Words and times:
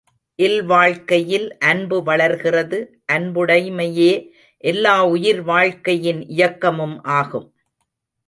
இல்வாழ்க்கையில் 0.39 1.45
அன்பு 1.61 1.97
வளர்கிறது 2.03 2.77
அன்புடைமையே 3.13 4.11
எல்லா 4.63 4.95
உயிர்வாழ்க்கையின் 5.07 6.21
இயக்கமும் 6.27 6.97
ஆகும். 7.19 7.47